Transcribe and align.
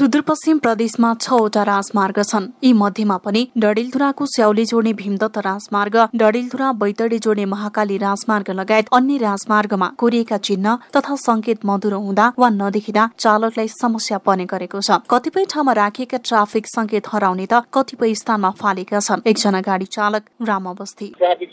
सुदूरपश्चिम 0.00 0.58
प्रदेशमा 0.58 1.08
छवटा 1.20 1.62
राजमार्ग 1.62 2.18
छन्। 2.22 2.44
यी 2.64 2.72
मध्येमा 2.72 3.16
पनि 3.20 3.42
डडेलधुराको 3.54 4.26
स्याउली 4.26 4.64
जोड्ने 4.64 4.92
भीमदत्त 4.96 5.36
राजमार्ग 5.46 5.96
डडेलधुरा 6.16 6.68
बैतडी 6.80 7.18
जोड्ने 7.18 7.44
महाकाली 7.44 7.96
राजमार्ग 8.00 8.50
लगायत 8.50 8.86
अन्य 8.96 9.16
राजमार्गमा 9.20 9.88
कोरिएका 10.00 10.38
चिन्ह 10.40 10.76
तथा 10.96 11.14
संकेत 11.20 11.66
मधुरो 11.66 11.98
हुँदा 12.00 12.26
वा 12.38 12.48
नदेखिँदा 12.50 13.04
चालकलाई 13.18 13.68
समस्या 13.70 14.18
पर्ने 14.24 14.44
गरेको 14.48 14.80
छ। 14.80 14.90
कतिपय 15.10 15.44
ठाउँमा 15.52 15.72
राखिएका 15.80 16.18
ट्राफिक 16.24 16.64
संकेत 16.68 17.12
हराउने 17.12 17.46
त 17.52 17.60
कतिपय 17.68 18.14
स्थानमा 18.22 18.50
फालेका 18.56 18.98
छन्। 19.00 19.26
एकजना 19.28 19.60
गाडी 19.68 19.86
चालक 19.90 20.22
राम 20.48 20.64
अवस्थी 20.72 21.12
ट्राफिक 21.20 21.50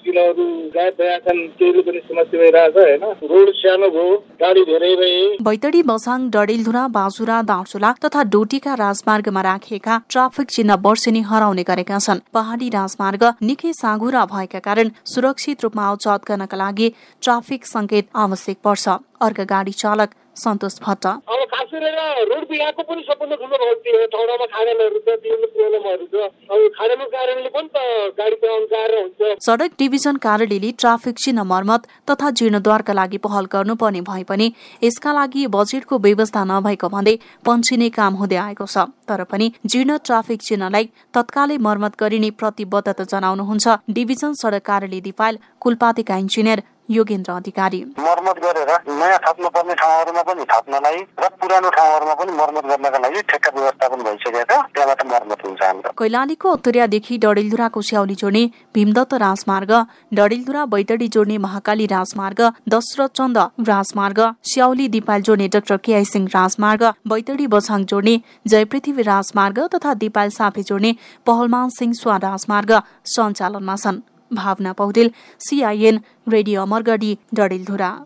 रोड 3.28 3.52
सानो 3.58 3.88
भयो 3.92 4.16
गाडी 4.40 4.62
धेरै 4.64 4.96
बैतडी 5.44 5.82
बसाङ 5.84 6.20
डडेलधुरा 6.32 6.88
बाजुरा 6.96 7.42
दार्चुला 7.44 7.92
तथा 8.06 8.24
डोटीका 8.38 8.74
राजमार्गमा 8.76 9.42
राखिएका 9.42 9.94
ट्राफिक 10.10 10.48
चिन्ह 10.52 10.74
वर्षेनी 10.86 11.22
हराउने 11.30 11.64
गरेका 11.64 11.98
छन्। 11.98 12.20
पहाडी 12.34 12.68
राजमार्ग 12.70 13.24
निकै 13.42 13.72
साँघुरा 13.74 14.26
भएका 14.30 14.60
कारण 14.62 14.92
सुरक्षित 15.06 15.64
रूपमा 15.64 15.88
अवचत 15.90 16.22
गर्नका 16.30 16.58
लागि 16.58 16.88
ट्राफिक 17.24 17.66
संकेत 17.66 18.06
आवश्यक 18.16 18.58
पर्छ। 18.64 18.86
अर्का 19.26 19.44
गाडी 19.50 19.74
चालक 19.74 20.10
सन्तोष 20.38 20.80
भट्ट। 20.86 21.06
खास 21.54 21.70
गरेर 21.74 22.00
रोड 22.30 22.44
बिहाको 22.50 22.84
पनि 22.90 23.02
सबभन्दा 23.08 23.36
ठुलो 23.42 23.58
गल्ती 23.64 23.96
हो 23.96 24.06
ठाउँमा 24.14 24.46
खाडलहरू 24.54 25.00
छ 25.06 25.16
त्यो 25.24 25.36
प्रब्लमहरू 25.44 26.06
छ 26.12 26.16
अब 26.52 26.68
खाडलको 26.78 27.08
कारणले 27.16 27.50
पनि 27.56 27.70
त 27.76 27.78
गाडी 28.20 28.36
चलाउनु 28.42 28.68
गाह्रो 28.74 29.02
हुन्छ। 29.02 29.40
सडक 29.48 29.72
डिभिजन 29.80 30.16
कार्यालयले 30.26 30.72
ट्राफिक 30.84 31.16
चिन्ह 31.24 31.44
मर्मत 31.54 31.88
तथा 32.12 32.30
जीर्णोद्वारका 32.40 32.94
लागि 33.00 33.18
पहल 33.26 33.52
गर्नुपर्ने 33.54 34.02
भए 34.10 34.24
पनि 34.32 34.52
यसका 34.84 35.14
लागि 35.20 35.48
बजेटको 35.58 36.00
व्यवस्था 36.08 36.44
नभएको 36.52 36.90
भन्दै 36.96 37.16
पन्छिने 37.46 37.90
काम 38.00 38.22
हुँदै 38.22 38.40
आएको 38.46 38.66
छ। 38.68 38.88
तर 39.10 39.24
पनि 39.32 39.52
जीर्ण 39.66 39.98
ट्राफिक 40.06 40.42
चिन्हलाई 40.44 40.90
तत्कालै 41.16 41.58
मर्मत 41.68 41.94
गरिने 42.00 42.30
प्रतिबद्धता 42.40 43.04
जनाउनुहुन्छ 43.12 43.78
डिभिजन 43.98 44.34
सडक 44.42 44.66
कार्यालय 44.66 45.02
दिपाल 45.02 45.38
कुलपातिका 45.62 46.18
इन्जिनियर 46.18 46.64
योगेन्द्र 46.90 47.32
अधिकारी। 47.34 47.80
मर्मत 48.00 48.38
गरेर 48.44 48.72
नयाँ 48.92 49.20
थप्नु 49.26 49.50
पर्ने 49.50 49.74
ठाउँहरूमा 49.76 50.22
पनि 50.24 50.44
थप्नलाई 50.52 51.00
र 51.20 51.28
पुरानो 51.38 51.70
ठाउँहरूमा 51.78 52.14
पनि 52.16 52.32
मर्मत 52.34 52.66
गर्नका 52.68 53.00
लागि 53.00 53.22
ठेक्का 53.30 53.52
व्यवस्थापन 53.56 54.04
भइसकेको 54.04 54.44
छ 54.44 54.66
त्यहाँबाट 54.74 55.06
मर्मत 55.08 55.46
हुन्छ 55.46 55.62
हाम्रो। 55.64 55.92
कैलालीको 56.00 56.52
उत्तरियादेखि 56.54 57.18
डडेलधुराको 57.18 57.82
स्याउली 57.84 58.16
जोड्ने 58.16 58.44
भीमदत्त 58.76 59.14
राजमार्ग 59.18 59.72
डडेलधुरा 60.14 60.66
बैतडी 60.68 61.08
जोड्ने 61.10 61.38
महाकाली 61.40 61.86
राजमार्ग 61.88 62.42
दशरथ 62.70 63.16
चन्द 63.18 63.38
राजमार्ग 63.68 64.20
स्याउली 64.48 64.88
दिपाल 64.90 65.22
जोड्ने 65.22 65.48
डाक्टर 65.50 65.78
केआई 65.86 66.06
सिंह 66.08 66.28
राजमार्ग 66.34 66.84
बैतडी 67.08 67.48
बछाङ 67.48 67.86
जोड्ने 67.86 68.20
जयपृथ्वी 68.48 69.04
राजमार्ग 69.04 69.60
तथा 69.76 69.94
दिपाल 70.04 70.30
साफे 70.32 70.64
जोड्ने 70.64 70.96
पहलमान 71.28 71.70
सिंह 71.72 71.94
स्वा 71.94 72.18
राजमार्ग 72.24 72.72
सञ्चालनमा 73.08 73.76
छन्। 73.78 74.00
Bhawana 74.32 74.72
Paudel 74.74 75.12
CIN 75.40 76.00
radio 76.32 76.62
Amargadhi 76.62 77.18
Dadeldhura. 77.34 77.98